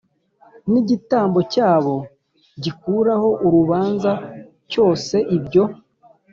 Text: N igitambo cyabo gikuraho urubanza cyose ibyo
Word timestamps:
N 0.71 0.73
igitambo 0.81 1.39
cyabo 1.53 1.95
gikuraho 2.63 3.29
urubanza 3.45 4.11
cyose 4.71 5.15
ibyo 5.37 5.63